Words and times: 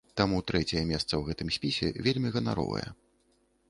Таму 0.19 0.37
трэцяе 0.51 0.81
месца 0.93 1.07
ў 1.17 1.21
гэтым 1.29 1.53
спісе 1.59 1.87
вельмі 2.09 2.29
ганаровае. 2.39 2.87